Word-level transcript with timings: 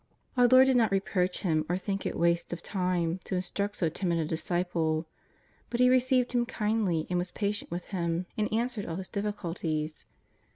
Our 0.35 0.47
Lord 0.47 0.65
did 0.65 0.77
not 0.77 0.89
reproach 0.91 1.41
him 1.43 1.63
or 1.69 1.77
think 1.77 2.07
it 2.07 2.17
waste 2.17 2.51
of 2.51 2.63
time 2.63 3.19
to 3.25 3.35
instruct 3.35 3.75
so 3.75 3.87
timid 3.87 4.17
a 4.17 4.25
disciple. 4.25 5.05
But 5.69 5.79
He 5.79 5.89
received 5.89 6.31
him 6.31 6.47
kindly 6.47 7.05
and 7.07 7.19
was 7.19 7.29
patient 7.29 7.69
with 7.69 7.85
him, 7.93 8.25
and 8.35 8.51
answered 8.51 8.87
all 8.87 8.95
his 8.95 9.09
difficulties. 9.09 10.07